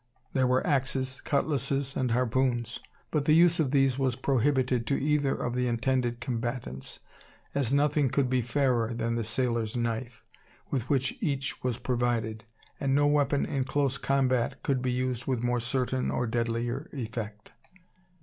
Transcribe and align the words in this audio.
There 0.33 0.47
were 0.47 0.65
axes, 0.65 1.21
cutlasses, 1.23 1.95
and 1.95 2.09
harpoons; 2.09 2.79
but 3.11 3.25
the 3.25 3.35
use 3.35 3.59
of 3.59 3.69
these 3.69 3.99
was 3.99 4.15
prohibited 4.15 4.87
to 4.87 4.99
either 4.99 5.35
of 5.35 5.53
the 5.53 5.67
intended 5.67 6.19
combatants: 6.19 7.01
as 7.53 7.71
nothing 7.71 8.09
could 8.09 8.27
be 8.27 8.41
fairer 8.41 8.95
than 8.95 9.13
the 9.13 9.23
sailor's 9.23 9.75
knife, 9.75 10.23
with 10.71 10.89
which 10.89 11.15
each 11.21 11.63
was 11.63 11.77
provided, 11.77 12.45
and 12.79 12.95
no 12.95 13.05
weapon 13.05 13.45
in 13.45 13.63
close 13.63 13.99
combat 13.99 14.63
could 14.63 14.81
be 14.81 14.91
used 14.91 15.27
with 15.27 15.43
more 15.43 15.59
certain 15.59 16.09
or 16.09 16.25
deadlier 16.25 16.89
effect. 16.93 17.51